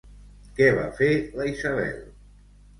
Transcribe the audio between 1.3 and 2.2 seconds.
la Isabel?